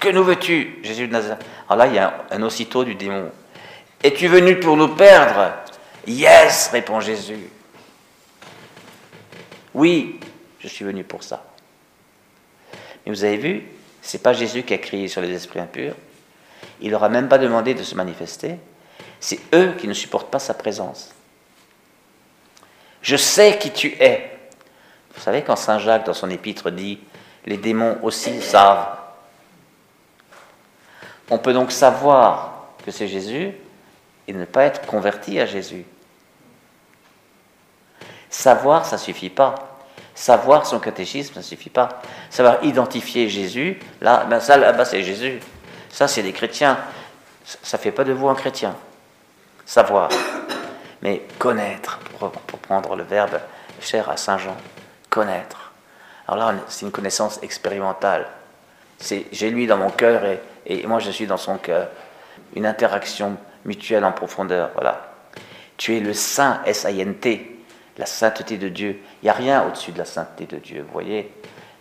que 0.00 0.08
nous 0.08 0.24
veux-tu, 0.24 0.80
Jésus 0.82 1.06
de 1.06 1.12
Nazareth? 1.12 1.44
Alors 1.68 1.86
là, 1.86 1.86
il 1.86 1.94
y 1.94 1.98
a 1.98 2.24
un, 2.30 2.42
aussitôt 2.42 2.82
du 2.82 2.96
démon. 2.96 3.30
Es-tu 4.02 4.26
venu 4.26 4.58
pour 4.58 4.76
nous 4.76 4.88
perdre? 4.88 5.52
Yes, 6.06 6.70
répond 6.72 7.00
Jésus. 7.00 7.48
Oui, 9.72 10.18
je 10.58 10.68
suis 10.68 10.84
venu 10.84 11.04
pour 11.04 11.22
ça. 11.22 11.44
Mais 13.06 13.12
vous 13.12 13.24
avez 13.24 13.36
vu, 13.36 13.62
C'est 14.02 14.22
pas 14.22 14.34
Jésus 14.34 14.64
qui 14.64 14.74
a 14.74 14.78
crié 14.78 15.08
sur 15.08 15.22
les 15.22 15.30
esprits 15.30 15.60
impurs. 15.60 15.94
Il 16.80 16.90
leur 16.90 17.04
a 17.04 17.08
même 17.08 17.28
pas 17.28 17.38
demandé 17.38 17.72
de 17.72 17.82
se 17.82 17.94
manifester. 17.94 18.56
C'est 19.20 19.40
eux 19.54 19.74
qui 19.78 19.88
ne 19.88 19.94
supportent 19.94 20.30
pas 20.30 20.38
sa 20.38 20.52
présence. 20.52 21.14
Je 23.00 23.16
sais 23.16 23.58
qui 23.58 23.70
tu 23.70 23.88
es. 24.00 24.33
Vous 25.14 25.20
savez 25.20 25.42
quand 25.42 25.56
Saint 25.56 25.78
Jacques 25.78 26.04
dans 26.04 26.14
son 26.14 26.30
épître 26.30 26.70
dit 26.70 26.98
les 27.46 27.56
démons 27.56 27.98
aussi 28.02 28.40
savent. 28.40 28.96
On 31.30 31.38
peut 31.38 31.52
donc 31.52 31.72
savoir 31.72 32.68
que 32.84 32.90
c'est 32.90 33.08
Jésus 33.08 33.52
et 34.26 34.32
ne 34.32 34.44
pas 34.44 34.64
être 34.64 34.86
converti 34.86 35.38
à 35.40 35.46
Jésus. 35.46 35.84
Savoir, 38.30 38.84
ça 38.84 38.96
ne 38.96 39.00
suffit 39.00 39.30
pas. 39.30 39.54
Savoir 40.14 40.66
son 40.66 40.80
catéchisme, 40.80 41.34
ça 41.34 41.40
ne 41.40 41.44
suffit 41.44 41.70
pas. 41.70 42.00
Savoir 42.30 42.62
identifier 42.64 43.28
Jésus, 43.28 43.78
là, 44.00 44.24
ben 44.28 44.40
ça, 44.40 44.56
là-bas, 44.56 44.84
c'est 44.84 45.02
Jésus. 45.02 45.40
Ça, 45.90 46.08
c'est 46.08 46.22
des 46.22 46.32
chrétiens. 46.32 46.78
Ça 47.44 47.76
ne 47.76 47.82
fait 47.82 47.92
pas 47.92 48.04
de 48.04 48.12
vous 48.12 48.28
un 48.28 48.34
chrétien. 48.34 48.74
Savoir. 49.64 50.08
Mais 51.02 51.22
connaître, 51.38 51.98
pour, 52.18 52.30
prendre 52.58 52.96
le 52.96 53.04
verbe 53.04 53.38
cher 53.80 54.08
à 54.08 54.16
Saint 54.16 54.38
Jean, 54.38 54.56
Alors 55.22 56.52
là, 56.52 56.54
c'est 56.68 56.86
une 56.86 56.92
connaissance 56.92 57.40
expérimentale. 57.42 58.26
C'est 58.98 59.26
j'ai 59.32 59.50
lui 59.50 59.66
dans 59.66 59.76
mon 59.76 59.90
cœur 59.90 60.24
et, 60.24 60.40
et 60.66 60.86
moi 60.86 60.98
je 60.98 61.10
suis 61.10 61.26
dans 61.26 61.36
son 61.36 61.58
cœur. 61.58 61.88
Une 62.54 62.66
interaction 62.66 63.36
mutuelle 63.64 64.04
en 64.04 64.12
profondeur. 64.12 64.70
Voilà. 64.74 65.14
Tu 65.76 65.96
es 65.96 66.00
le 66.00 66.14
saint, 66.14 66.62
S-I-N-T, 66.64 67.58
la 67.98 68.06
sainteté 68.06 68.56
de 68.56 68.68
Dieu. 68.68 69.00
Il 69.22 69.26
n'y 69.26 69.30
a 69.30 69.34
rien 69.34 69.66
au-dessus 69.66 69.92
de 69.92 69.98
la 69.98 70.04
sainteté 70.04 70.46
de 70.46 70.60
Dieu, 70.60 70.82
vous 70.82 70.92
voyez 70.92 71.32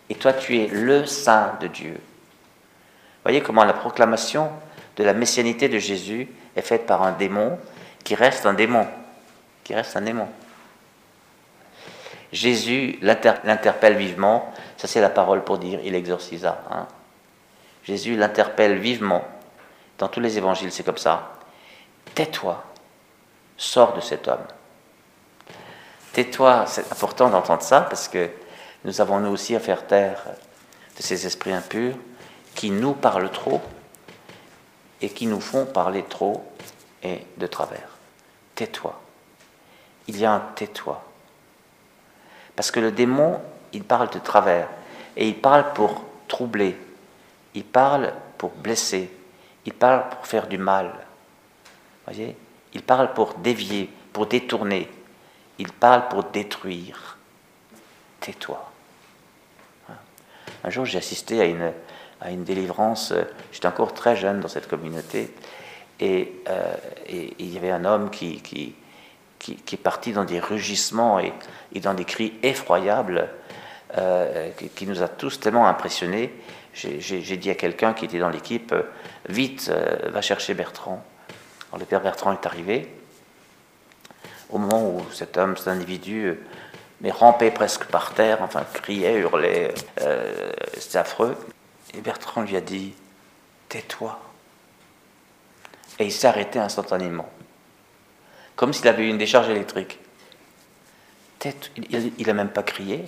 Et 0.10 0.16
toi, 0.16 0.34
tu 0.34 0.58
es 0.58 0.68
le 0.68 1.06
saint 1.06 1.54
de 1.60 1.68
Dieu. 1.68 1.94
Vous 1.94 3.30
voyez 3.30 3.42
comment 3.42 3.64
la 3.64 3.74
proclamation 3.74 4.50
de 4.98 5.04
la 5.04 5.14
messianité 5.14 5.70
de 5.70 5.80
Jésus 5.80 6.28
est 6.56 6.62
faite 6.62 6.86
par 6.86 7.04
un 7.04 7.12
démon 7.12 7.58
qui 8.04 8.16
reste 8.16 8.46
un 8.46 8.54
démon, 8.54 8.88
qui 9.64 9.74
reste 9.74 9.96
un 9.96 10.02
démon. 10.02 10.28
Jésus 12.34 12.98
l'interpelle 13.04 13.96
vivement, 13.96 14.52
ça 14.76 14.88
c'est 14.88 15.02
la 15.02 15.10
parole 15.10 15.44
pour 15.44 15.60
dire 15.60 15.80
il 15.84 15.94
exorcisa. 15.94 16.64
Hein. 16.72 16.88
Jésus 17.84 18.16
l'interpelle 18.16 18.80
vivement, 18.80 19.24
dans 20.00 20.08
tous 20.08 20.20
les 20.20 20.36
évangiles 20.40 20.72
c'est 20.72 20.84
comme 20.84 20.98
ça. 20.98 21.34
Tais-toi, 22.16 22.64
sors 23.56 23.94
de 23.94 24.02
cet 24.02 24.28
homme. 24.28 24.46
Tais-toi, 26.14 26.66
c'est 26.68 26.92
important 26.92 27.30
d'entendre 27.30 27.62
ça 27.62 27.82
parce 27.82 28.08
que 28.08 28.32
nous 28.84 29.00
avons 29.00 29.20
nous 29.20 29.30
aussi 29.30 29.56
à 29.56 29.60
faire 29.60 29.86
taire 29.86 30.24
de 30.98 31.04
ces 31.04 31.28
esprits 31.28 31.54
impurs 31.54 31.96
qui 32.56 32.72
nous 32.72 32.94
parlent 32.94 33.32
trop 33.32 33.62
et 35.02 35.10
qui 35.10 35.28
nous 35.28 35.40
font 35.40 35.68
parler 35.68 36.04
trop 36.04 36.44
et 37.04 37.28
de 37.38 37.46
travers. 37.46 37.90
Tais-toi. 38.56 39.00
Il 40.08 40.20
y 40.20 40.26
a 40.26 40.32
un 40.32 40.40
tais-toi. 40.56 41.13
Parce 42.56 42.72
que 42.72 42.80
le 42.80 42.92
démon, 42.92 43.42
il 43.72 43.84
parle 43.84 44.10
de 44.10 44.20
travers 44.20 44.68
et 45.16 45.28
il 45.28 45.36
parle 45.36 45.74
pour 45.74 46.04
troubler, 46.28 46.78
il 47.54 47.64
parle 47.64 48.14
pour 48.38 48.52
blesser, 48.52 49.12
il 49.66 49.74
parle 49.74 50.10
pour 50.10 50.28
faire 50.28 50.48
du 50.48 50.58
mal. 50.58 50.94
Voyez? 52.06 52.36
Il 52.74 52.82
parle 52.82 53.14
pour 53.14 53.36
dévier, 53.36 53.90
pour 54.12 54.26
détourner. 54.26 54.90
Il 55.60 55.72
parle 55.72 56.08
pour 56.08 56.24
détruire. 56.26 57.18
Tais-toi. 58.20 58.72
Un 60.64 60.70
jour, 60.70 60.86
j'ai 60.86 60.98
assisté 60.98 61.42
à 61.42 61.46
une, 61.46 61.72
à 62.22 62.32
une 62.32 62.44
délivrance. 62.44 63.14
J'étais 63.52 63.68
encore 63.68 63.94
très 63.94 64.16
jeune 64.16 64.40
dans 64.40 64.48
cette 64.48 64.68
communauté. 64.68 65.34
Et, 66.00 66.42
euh, 66.50 66.74
il 67.10 67.54
y 67.54 67.58
avait 67.58 67.72
un 67.72 67.86
homme 67.86 68.10
qui, 68.10 68.42
qui, 68.42 68.76
qui, 69.44 69.76
est 69.76 69.78
parti 69.78 70.14
dans 70.14 70.24
des 70.24 70.40
rugissements 70.40 71.20
et, 71.20 71.34
dans 71.80 71.94
des 71.94 72.06
cris 72.06 72.34
effroyables 72.44 73.30
euh, 73.98 74.50
qui, 74.76 74.88
nous 74.88 75.04
a 75.04 75.08
tous 75.08 75.40
tellement 75.40 75.68
impressionnés. 75.68 76.34
J'ai 76.74 77.38
dit 77.38 77.50
à 77.50 77.56
quelqu'un 77.56 77.94
qui 77.94 78.06
était 78.06 78.20
dans 78.20 78.30
l'équipe, 78.30 78.74
vite, 79.30 79.70
euh, 79.72 80.10
va 80.10 80.22
chercher 80.22 80.54
Bertrand. 80.54 81.04
Alors, 81.70 81.80
le 81.80 81.86
père 81.86 82.02
Bertrand 82.02 82.32
est 82.32 82.46
arrivé 82.46 82.90
au 84.54 84.60
moment 84.60 84.88
où 84.88 85.04
cet 85.12 85.38
homme, 85.38 85.58
cet 85.58 85.68
individu, 85.68 86.26
euh, 86.26 86.40
mais 87.02 87.12
rampait 87.12 87.52
presque 87.52 87.86
par 87.86 88.14
terre, 88.14 88.42
enfin 88.42 88.64
criait, 88.72 89.16
hurlait, 89.16 89.74
euh, 90.02 90.52
c'était 90.78 91.00
affreux. 91.00 91.36
Et 91.94 92.02
Bertrand 92.02 92.44
lui 92.44 92.56
a 92.56 92.62
dit 92.62 92.94
Tais-toi. 93.68 94.20
Et 96.00 96.06
il 96.06 96.12
s'est 96.12 96.28
arrêté 96.28 96.60
instantanément, 96.60 97.30
comme 98.56 98.74
s'il 98.74 98.88
avait 98.88 99.04
eu 99.04 99.10
une 99.10 99.18
décharge 99.18 99.50
électrique. 99.50 100.00
Il 101.76 102.28
n'a 102.28 102.34
même 102.34 102.50
pas 102.50 102.64
crié. 102.64 103.06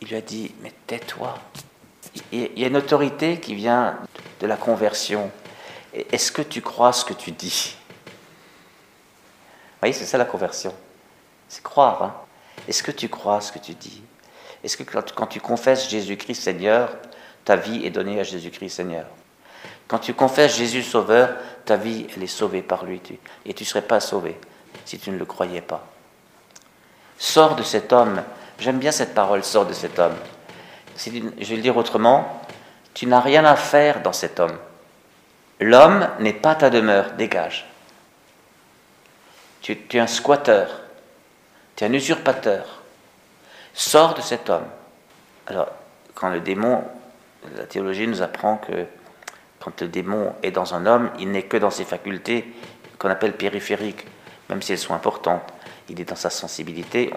Il 0.00 0.08
lui 0.08 0.16
a 0.16 0.20
dit 0.20 0.54
Mais 0.62 0.72
tais-toi. 0.86 1.38
Il 2.32 2.58
y 2.58 2.64
a 2.64 2.68
une 2.68 2.76
autorité 2.76 3.38
qui 3.38 3.54
vient 3.54 3.98
de 4.40 4.46
la 4.46 4.56
conversion. 4.56 5.30
Est-ce 5.92 6.32
que 6.32 6.42
tu 6.42 6.60
crois 6.60 6.92
ce 6.92 7.04
que 7.04 7.12
tu 7.12 7.30
dis? 7.30 7.76
Voyez, 9.80 9.92
c'est 9.92 10.06
ça 10.06 10.18
la 10.18 10.24
conversion. 10.24 10.74
C'est 11.48 11.62
croire. 11.62 12.02
Hein. 12.02 12.14
Est-ce 12.68 12.82
que 12.82 12.90
tu 12.90 13.08
crois 13.08 13.40
ce 13.40 13.52
que 13.52 13.58
tu 13.58 13.74
dis? 13.74 14.02
Est-ce 14.62 14.76
que 14.76 14.82
quand 14.82 15.26
tu 15.26 15.40
confesses 15.40 15.88
Jésus-Christ 15.88 16.42
Seigneur, 16.42 16.96
ta 17.44 17.56
vie 17.56 17.84
est 17.84 17.90
donnée 17.90 18.20
à 18.20 18.22
Jésus-Christ 18.22 18.70
Seigneur? 18.70 19.06
Quand 19.90 19.98
tu 19.98 20.14
confesses 20.14 20.54
Jésus 20.54 20.84
Sauveur, 20.84 21.30
ta 21.64 21.74
vie, 21.74 22.06
elle 22.14 22.22
est 22.22 22.28
sauvée 22.28 22.62
par 22.62 22.84
lui. 22.84 23.02
Et 23.44 23.54
tu 23.54 23.64
ne 23.64 23.66
serais 23.66 23.82
pas 23.82 23.98
sauvé 23.98 24.38
si 24.84 25.00
tu 25.00 25.10
ne 25.10 25.18
le 25.18 25.24
croyais 25.24 25.62
pas. 25.62 25.84
Sors 27.18 27.56
de 27.56 27.64
cet 27.64 27.92
homme. 27.92 28.22
J'aime 28.60 28.78
bien 28.78 28.92
cette 28.92 29.14
parole, 29.14 29.42
sors 29.42 29.66
de 29.66 29.72
cet 29.72 29.98
homme. 29.98 30.14
je 30.96 31.10
vais 31.10 31.56
le 31.56 31.60
dire 31.60 31.76
autrement, 31.76 32.40
tu 32.94 33.06
n'as 33.06 33.18
rien 33.18 33.44
à 33.44 33.56
faire 33.56 34.00
dans 34.00 34.12
cet 34.12 34.38
homme. 34.38 34.56
L'homme 35.58 36.08
n'est 36.20 36.34
pas 36.34 36.54
ta 36.54 36.70
demeure, 36.70 37.10
dégage. 37.18 37.66
Tu, 39.60 39.72
es 39.72 39.98
un 39.98 40.06
squatteur, 40.06 40.70
tu 41.74 41.82
es 41.82 41.88
un 41.88 41.92
usurpateur. 41.92 42.82
Sors 43.74 44.14
de 44.14 44.20
cet 44.20 44.50
homme. 44.50 44.68
Alors, 45.48 45.66
quand 46.14 46.28
le 46.28 46.40
démon, 46.40 46.84
la 47.56 47.64
théologie 47.64 48.06
nous 48.06 48.22
apprend 48.22 48.56
que 48.58 48.86
quand 49.60 49.80
le 49.82 49.88
démon 49.88 50.34
est 50.42 50.50
dans 50.50 50.74
un 50.74 50.86
homme, 50.86 51.10
il 51.18 51.30
n'est 51.30 51.42
que 51.42 51.56
dans 51.56 51.70
ses 51.70 51.84
facultés 51.84 52.52
qu'on 52.98 53.10
appelle 53.10 53.34
périphériques, 53.34 54.06
même 54.48 54.62
si 54.62 54.72
elles 54.72 54.78
sont 54.78 54.94
importantes. 54.94 55.42
Il 55.88 56.00
est 56.00 56.04
dans 56.04 56.16
sa 56.16 56.30
sensibilité, 56.30 57.12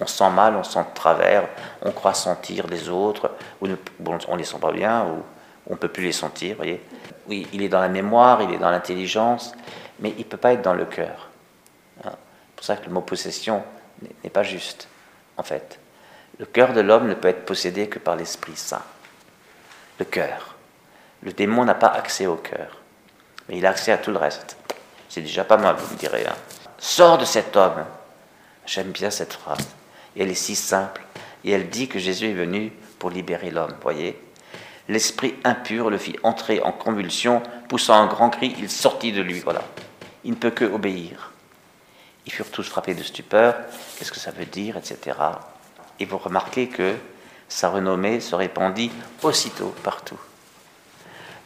on, 0.00 0.06
sent 0.06 0.30
mal, 0.30 0.54
on 0.56 0.62
sent 0.62 0.80
de 0.80 0.94
travers, 0.94 1.48
on 1.82 1.92
croit 1.92 2.14
sentir 2.14 2.66
les 2.66 2.88
autres, 2.88 3.30
on 3.60 3.66
ne 3.68 4.36
les 4.36 4.44
sent 4.44 4.58
pas 4.60 4.72
bien, 4.72 5.06
ou 5.06 5.22
on 5.66 5.72
ne 5.72 5.78
peut 5.78 5.88
plus 5.88 6.04
les 6.04 6.12
sentir, 6.12 6.56
voyez. 6.56 6.82
Oui, 7.26 7.46
il 7.52 7.62
est 7.62 7.68
dans 7.68 7.80
la 7.80 7.88
mémoire, 7.88 8.42
il 8.42 8.52
est 8.52 8.58
dans 8.58 8.70
l'intelligence, 8.70 9.54
mais 10.00 10.10
il 10.10 10.18
ne 10.18 10.24
peut 10.24 10.36
pas 10.36 10.52
être 10.52 10.62
dans 10.62 10.74
le 10.74 10.84
cœur. 10.84 11.28
C'est 12.02 12.10
pour 12.56 12.64
ça 12.64 12.76
que 12.76 12.86
le 12.86 12.92
mot 12.92 13.00
possession 13.00 13.62
n'est 14.22 14.30
pas 14.30 14.42
juste, 14.42 14.88
en 15.36 15.42
fait. 15.42 15.78
Le 16.38 16.46
cœur 16.46 16.72
de 16.72 16.80
l'homme 16.80 17.08
ne 17.08 17.14
peut 17.14 17.28
être 17.28 17.44
possédé 17.44 17.88
que 17.88 17.98
par 17.98 18.16
l'Esprit 18.16 18.56
Saint. 18.56 18.82
Le 19.98 20.04
cœur. 20.04 20.57
Le 21.22 21.32
démon 21.32 21.64
n'a 21.64 21.74
pas 21.74 21.88
accès 21.88 22.26
au 22.26 22.36
cœur, 22.36 22.78
mais 23.48 23.58
il 23.58 23.66
a 23.66 23.70
accès 23.70 23.92
à 23.92 23.98
tout 23.98 24.10
le 24.10 24.18
reste. 24.18 24.56
C'est 25.08 25.20
déjà 25.20 25.44
pas 25.44 25.56
mal, 25.56 25.76
vous 25.76 25.94
me 25.94 25.98
direz. 25.98 26.26
Hein. 26.26 26.36
Sors 26.78 27.18
de 27.18 27.24
cet 27.24 27.56
homme. 27.56 27.84
J'aime 28.66 28.90
bien 28.90 29.10
cette 29.10 29.32
phrase. 29.32 29.66
Elle 30.16 30.30
est 30.30 30.34
si 30.34 30.54
simple. 30.54 31.02
Et 31.44 31.52
elle 31.52 31.68
dit 31.68 31.88
que 31.88 31.98
Jésus 31.98 32.30
est 32.30 32.34
venu 32.34 32.72
pour 32.98 33.10
libérer 33.10 33.50
l'homme, 33.50 33.74
voyez 33.80 34.20
L'esprit 34.88 35.34
impur 35.44 35.90
le 35.90 35.98
fit 35.98 36.16
entrer 36.22 36.62
en 36.62 36.72
convulsion, 36.72 37.42
poussant 37.68 37.94
un 37.94 38.06
grand 38.06 38.30
cri, 38.30 38.54
il 38.58 38.70
sortit 38.70 39.12
de 39.12 39.20
lui, 39.20 39.40
voilà. 39.40 39.62
Il 40.24 40.30
ne 40.30 40.36
peut 40.36 40.50
que 40.50 40.64
obéir. 40.64 41.32
Ils 42.26 42.32
furent 42.32 42.50
tous 42.50 42.62
frappés 42.68 42.94
de 42.94 43.02
stupeur. 43.02 43.54
Qu'est-ce 43.96 44.12
que 44.12 44.18
ça 44.18 44.30
veut 44.30 44.46
dire, 44.46 44.76
etc. 44.76 45.16
Et 46.00 46.04
vous 46.04 46.18
remarquez 46.18 46.68
que 46.68 46.94
sa 47.48 47.68
renommée 47.70 48.20
se 48.20 48.34
répandit 48.34 48.90
aussitôt 49.22 49.74
partout. 49.82 50.18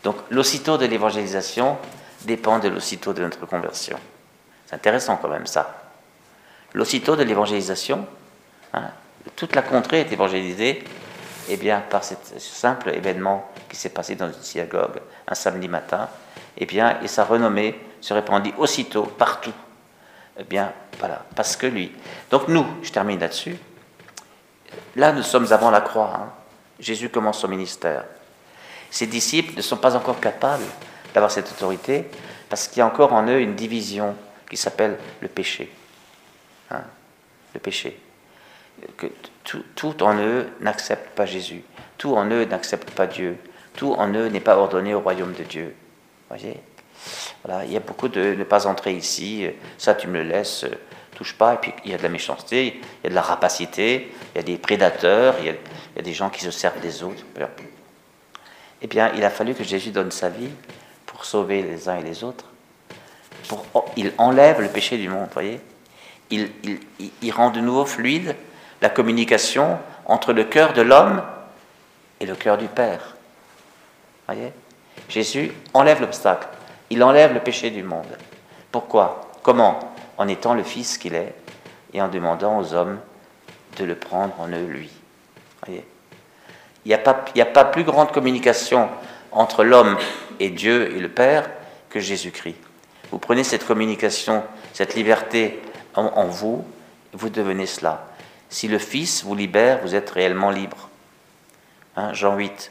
Donc 0.02 0.16
l'aussitôt 0.30 0.78
de 0.78 0.86
l'évangélisation 0.86 1.78
dépend 2.24 2.58
de 2.58 2.68
l'aussitôt 2.68 3.12
de 3.12 3.22
notre 3.22 3.46
conversion. 3.46 3.98
C'est 4.66 4.74
intéressant 4.74 5.16
quand 5.16 5.28
même 5.28 5.46
ça. 5.46 5.82
L'aussitôt 6.74 7.16
de 7.16 7.22
l'évangélisation, 7.22 8.06
hein, 8.72 8.90
toute 9.36 9.54
la 9.54 9.62
contrée 9.62 10.00
est 10.00 10.12
évangélisée 10.12 10.82
eh 11.48 11.56
bien, 11.56 11.80
par 11.80 12.04
ce 12.04 12.14
simple 12.38 12.90
événement 12.90 13.50
qui 13.68 13.76
s'est 13.76 13.90
passé 13.90 14.14
dans 14.14 14.28
une 14.28 14.42
synagogue 14.42 15.00
un 15.26 15.34
samedi 15.34 15.68
matin, 15.68 16.08
eh 16.56 16.66
bien, 16.66 17.00
et 17.02 17.08
sa 17.08 17.24
renommée 17.24 17.78
se 18.00 18.14
répandit 18.14 18.54
aussitôt 18.58 19.04
partout. 19.04 19.52
Eh 20.38 20.44
bien, 20.44 20.72
voilà, 20.98 21.24
parce 21.34 21.56
que 21.56 21.66
lui. 21.66 21.92
Donc 22.30 22.48
nous, 22.48 22.66
je 22.82 22.90
termine 22.90 23.18
là-dessus. 23.18 23.56
Là, 24.96 25.12
nous 25.12 25.22
sommes 25.22 25.52
avant 25.52 25.70
la 25.70 25.80
croix. 25.80 26.12
Hein. 26.14 26.30
Jésus 26.78 27.10
commence 27.10 27.40
son 27.40 27.48
ministère. 27.48 28.04
Ses 28.92 29.06
disciples 29.06 29.56
ne 29.56 29.62
sont 29.62 29.78
pas 29.78 29.96
encore 29.96 30.20
capables 30.20 30.66
d'avoir 31.14 31.32
cette 31.32 31.50
autorité 31.50 32.04
parce 32.50 32.68
qu'il 32.68 32.78
y 32.78 32.82
a 32.82 32.86
encore 32.86 33.14
en 33.14 33.26
eux 33.26 33.40
une 33.40 33.54
division 33.54 34.14
qui 34.50 34.58
s'appelle 34.58 34.98
le 35.22 35.28
péché. 35.28 35.72
Hein, 36.70 36.82
le 37.54 37.60
péché. 37.60 37.98
Que 38.98 39.06
tout, 39.44 40.02
en 40.02 40.18
eux 40.18 40.46
n'accepte 40.60 41.16
pas 41.16 41.24
Jésus. 41.24 41.64
Tout 41.96 42.14
en 42.14 42.26
eux 42.26 42.44
n'accepte 42.44 42.90
pas 42.90 43.06
Dieu. 43.06 43.38
Tout 43.74 43.94
en 43.94 44.12
eux 44.12 44.26
n'est 44.26 44.40
pas 44.40 44.58
ordonné 44.58 44.92
au 44.92 45.00
royaume 45.00 45.32
de 45.32 45.44
Dieu. 45.44 45.74
Voyez? 46.28 46.60
Voilà, 47.44 47.64
il 47.64 47.72
y 47.72 47.76
a 47.78 47.80
beaucoup 47.80 48.08
de 48.08 48.34
ne 48.34 48.44
pas 48.44 48.66
entrer 48.66 48.92
ici, 48.92 49.46
ça 49.78 49.94
tu 49.94 50.06
me 50.06 50.22
le 50.22 50.28
laisses, 50.28 50.66
touche 51.16 51.34
pas, 51.34 51.54
et 51.54 51.56
puis 51.56 51.72
il 51.86 51.90
y 51.90 51.94
a 51.94 51.98
de 51.98 52.02
la 52.02 52.10
méchanceté, 52.10 52.66
il 52.66 53.04
y 53.04 53.06
a 53.06 53.10
de 53.10 53.14
la 53.14 53.22
rapacité, 53.22 54.12
il 54.34 54.38
y 54.38 54.40
a 54.40 54.44
des 54.44 54.58
prédateurs, 54.58 55.36
il 55.40 55.46
y 55.46 55.48
a, 55.98 56.02
des 56.02 56.12
gens 56.12 56.28
qui 56.28 56.42
se 56.42 56.50
servent 56.50 56.80
des 56.80 57.02
autres. 57.02 57.24
Eh 58.82 58.86
bien, 58.88 59.12
il 59.14 59.24
a 59.24 59.30
fallu 59.30 59.54
que 59.54 59.64
Jésus 59.64 59.90
donne 59.90 60.10
sa 60.10 60.28
vie 60.28 60.50
pour 61.06 61.24
sauver 61.24 61.62
les 61.62 61.88
uns 61.88 61.96
et 61.96 62.02
les 62.02 62.24
autres. 62.24 62.46
Oh, 63.74 63.84
il 63.96 64.12
enlève 64.18 64.60
le 64.60 64.68
péché 64.68 64.98
du 64.98 65.08
monde, 65.08 65.28
voyez 65.32 65.60
il, 66.30 66.50
il, 66.64 66.80
il 67.20 67.30
rend 67.32 67.50
de 67.50 67.60
nouveau 67.60 67.84
fluide 67.84 68.34
la 68.80 68.88
communication 68.88 69.78
entre 70.06 70.32
le 70.32 70.44
cœur 70.44 70.72
de 70.72 70.82
l'homme 70.82 71.22
et 72.20 72.26
le 72.26 72.34
cœur 72.34 72.56
du 72.56 72.66
Père. 72.66 73.16
Voyez 74.26 74.52
Jésus 75.08 75.52
enlève 75.74 76.00
l'obstacle, 76.00 76.48
il 76.90 77.02
enlève 77.02 77.34
le 77.34 77.40
péché 77.40 77.70
du 77.70 77.82
monde. 77.82 78.16
Pourquoi? 78.70 79.32
Comment? 79.42 79.78
En 80.16 80.28
étant 80.28 80.54
le 80.54 80.62
Fils 80.62 80.98
qu'il 80.98 81.14
est 81.14 81.34
et 81.92 82.00
en 82.00 82.08
demandant 82.08 82.58
aux 82.58 82.74
hommes 82.74 82.98
de 83.76 83.84
le 83.84 83.94
prendre 83.94 84.34
en 84.40 84.48
eux, 84.48 84.66
lui. 84.66 84.90
Voyez 85.66 85.84
il 86.84 86.88
n'y 86.88 86.94
a, 86.94 87.46
pas, 87.46 87.64
plus 87.64 87.84
grande 87.84 88.12
communication 88.12 88.88
entre 89.30 89.64
l'homme 89.64 89.96
et 90.40 90.50
Dieu 90.50 90.94
et 90.96 91.00
le 91.00 91.08
Père 91.08 91.48
que 91.90 92.00
Jésus-Christ. 92.00 92.56
Vous 93.10 93.18
prenez 93.18 93.44
cette 93.44 93.66
communication, 93.66 94.42
cette 94.72 94.94
liberté 94.94 95.60
en, 95.94 96.26
vous, 96.26 96.64
vous 97.12 97.28
devenez 97.28 97.66
cela. 97.66 98.06
Si 98.48 98.68
le 98.68 98.78
Fils 98.78 99.24
vous 99.24 99.34
libère, 99.34 99.80
vous 99.82 99.94
êtes 99.94 100.10
réellement 100.10 100.50
libre. 100.50 100.88
Hein, 101.96 102.12
Jean 102.14 102.36
8. 102.36 102.70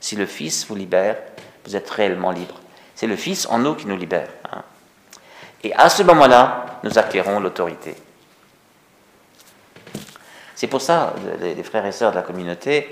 Si 0.00 0.16
le 0.16 0.26
Fils 0.26 0.66
vous 0.66 0.74
libère, 0.74 1.16
vous 1.64 1.76
êtes 1.76 1.88
réellement 1.90 2.32
libre. 2.32 2.56
C'est 2.94 3.06
le 3.06 3.16
Fils 3.16 3.46
en 3.46 3.58
nous 3.58 3.74
qui 3.74 3.86
nous 3.86 3.96
libère. 3.96 4.28
Hein. 4.52 4.62
Et 5.62 5.72
à 5.74 5.88
ce 5.88 6.02
moment-là, 6.02 6.80
nous 6.82 6.98
acquérons 6.98 7.40
l'autorité. 7.40 7.94
C'est 10.54 10.66
pour 10.66 10.82
ça, 10.82 11.14
les 11.40 11.62
frères 11.62 11.86
et 11.86 11.92
sœurs 11.92 12.10
de 12.10 12.16
la 12.16 12.22
communauté, 12.22 12.88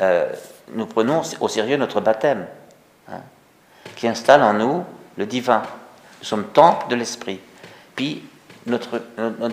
euh, 0.00 0.32
nous 0.72 0.86
prenons 0.86 1.22
au 1.40 1.48
sérieux 1.48 1.76
notre 1.76 2.00
baptême, 2.00 2.46
hein, 3.08 3.20
qui 3.94 4.08
installe 4.08 4.42
en 4.42 4.54
nous 4.54 4.84
le 5.16 5.26
divin. 5.26 5.62
Nous 6.20 6.26
sommes 6.26 6.46
temple 6.48 6.88
de 6.88 6.96
l'Esprit. 6.96 7.40
Puis 7.94 8.22
notre, 8.66 9.00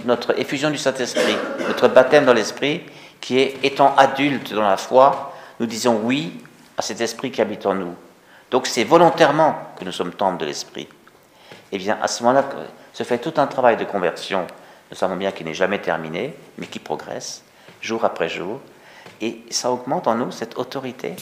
notre 0.06 0.38
effusion 0.40 0.70
du 0.70 0.78
Saint-Esprit, 0.78 1.38
notre 1.68 1.88
baptême 1.88 2.26
dans 2.26 2.34
l'Esprit, 2.34 2.84
qui 3.22 3.40
est, 3.40 3.64
étant 3.64 3.96
adulte 3.96 4.54
dans 4.54 4.68
la 4.68 4.78
foi, 4.78 5.34
nous 5.60 5.66
disons 5.66 6.02
oui 6.04 6.34
à 6.78 6.82
cet 6.82 7.00
Esprit 7.00 7.32
qui 7.32 7.42
habite 7.42 7.66
en 7.66 7.76
nous. 7.76 7.96
Donc 8.52 8.68
c'est 8.68 8.84
volontairement 8.84 9.56
que 9.80 9.86
nous 9.86 9.92
sommes 9.92 10.12
temple 10.12 10.38
de 10.42 10.46
l'Esprit. 10.46 10.88
Et 11.72 11.76
eh 11.76 11.78
bien 11.78 11.98
à 12.02 12.08
ce 12.08 12.24
moment-là 12.24 12.46
se 12.92 13.04
fait 13.04 13.18
tout 13.18 13.34
un 13.38 13.48
travail 13.48 13.78
de 13.78 13.86
conversion, 13.86 14.46
nous 14.92 14.98
savons 14.98 15.16
bien 15.16 15.32
qu'il 15.32 15.48
n'est 15.48 15.54
jamais 15.54 15.80
terminé, 15.80 16.36
mais 16.58 16.68
qui 16.68 16.80
progresse 16.80 17.44
jour 17.82 18.06
après 18.06 18.30
jour, 18.30 18.62
et 19.24 19.42
ça 19.52 19.72
augmente 19.72 20.08
en 20.08 20.16
nous 20.16 20.32
cette 20.32 20.58
autorité 20.58 21.16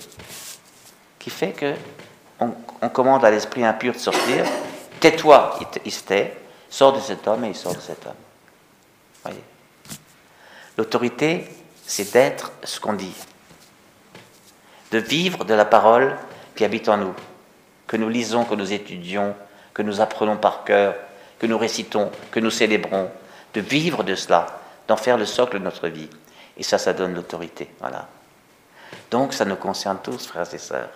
qui 1.20 1.30
fait 1.30 1.52
que 1.52 1.76
on, 2.40 2.90
commande 2.90 3.24
à 3.24 3.30
l'esprit 3.30 3.64
impur 3.64 3.94
de 3.94 4.00
sortir. 4.00 4.44
Tais-toi, 5.00 5.60
il, 5.86 5.92
se 5.92 6.04
tait. 6.04 6.36
Sors 6.68 6.94
de 6.94 7.00
cet 7.00 7.28
homme 7.28 7.46
et 7.46 7.50
il 7.50 7.56
sort 7.56 7.76
de 7.76 7.80
cet 7.80 8.04
homme. 8.08 8.16
Voyez. 9.24 9.44
L'autorité, 10.80 11.48
c'est 11.86 12.12
d'être 12.12 12.52
ce 12.64 12.80
qu'on 12.80 12.94
dit, 12.94 13.14
de 14.90 14.98
vivre 14.98 15.46
de 15.46 15.54
la 15.54 15.66
parole 15.66 16.18
qui 16.56 16.66
habite 16.66 16.90
en 16.90 16.98
nous, 16.98 17.14
que 17.86 17.98
nous 17.98 18.10
lisons, 18.10 18.46
que 18.46 18.56
nous 18.56 18.74
étudions, 18.74 19.36
que 19.76 19.84
nous 19.84 20.02
apprenons 20.02 20.38
par 20.38 20.64
cœur, 20.64 20.96
que 21.38 21.46
nous 21.46 21.60
récitons, 21.60 22.10
que 22.32 22.40
nous 22.40 22.50
célébrons, 22.50 23.12
de 23.54 23.62
vivre 23.62 24.04
de 24.04 24.16
cela, 24.16 24.60
d'en 24.88 24.98
faire 24.98 25.18
le 25.18 25.28
socle 25.28 25.60
de 25.60 25.64
notre 25.64 25.88
vie. 25.88 26.10
Et 26.58 26.64
ça, 26.64 26.78
ça 26.78 26.94
donne 26.94 27.14
l'autorité. 27.14 27.70
Voilà. 27.80 28.08
Donc, 29.10 29.34
ça 29.34 29.46
nous 29.46 29.56
concerne 29.56 30.00
tous, 30.04 30.28
frères 30.28 30.54
et 30.54 30.58
sœurs. 30.58 30.90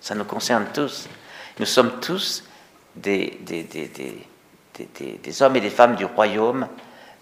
Ça 0.00 0.14
nous 0.14 0.24
concerne 0.24 0.66
tous. 0.72 1.08
Nous 1.58 1.66
sommes 1.66 2.00
tous 2.00 2.44
des, 2.94 3.38
des, 3.40 3.62
des, 3.64 3.88
des 5.22 5.42
hommes 5.42 5.56
et 5.56 5.60
des 5.60 5.70
femmes 5.70 5.96
du 5.96 6.04
royaume, 6.04 6.68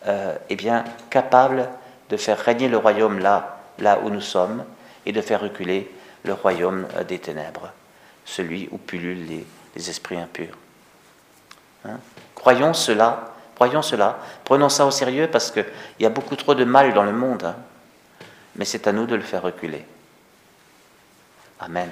euh, 0.06 0.36
eh 0.48 0.56
bien, 0.56 0.84
capables 1.10 1.68
de 2.10 2.16
faire 2.16 2.38
régner 2.38 2.68
le 2.68 2.76
royaume 2.76 3.18
là, 3.18 3.58
là 3.78 4.00
où 4.00 4.10
nous 4.10 4.20
sommes, 4.20 4.64
et 5.06 5.12
de 5.12 5.20
faire 5.20 5.40
reculer 5.40 5.90
le 6.24 6.32
royaume 6.32 6.86
euh, 6.96 7.04
des 7.04 7.18
ténèbres, 7.18 7.70
celui 8.24 8.68
où 8.70 8.78
pullulent 8.78 9.26
les, 9.26 9.46
les 9.76 9.90
esprits 9.90 10.18
impurs. 10.18 10.56
Hein? 11.84 11.98
Croyons 12.34 12.74
cela 12.74 13.33
Croyons 13.54 13.82
cela. 13.82 14.18
Prenons 14.44 14.68
ça 14.68 14.86
au 14.86 14.90
sérieux 14.90 15.28
parce 15.30 15.50
qu'il 15.50 15.64
y 16.00 16.06
a 16.06 16.10
beaucoup 16.10 16.36
trop 16.36 16.54
de 16.54 16.64
mal 16.64 16.92
dans 16.92 17.04
le 17.04 17.12
monde. 17.12 17.44
Hein. 17.44 17.56
Mais 18.56 18.64
c'est 18.64 18.86
à 18.86 18.92
nous 18.92 19.06
de 19.06 19.14
le 19.14 19.22
faire 19.22 19.42
reculer. 19.42 19.84
Amen. 21.60 21.90